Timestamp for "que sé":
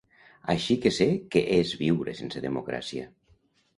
0.85-1.07